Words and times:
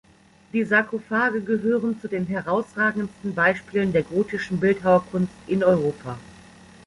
Die 0.51 0.63
Sarkophage 0.63 1.41
gehören 1.45 1.99
zu 2.01 2.07
den 2.07 2.25
herausragendsten 2.25 3.35
Beispielen 3.35 3.93
der 3.93 4.01
gotischen 4.01 4.59
Bildhauerkunst 4.59 5.31
in 5.45 5.63
Europa. 5.63 6.17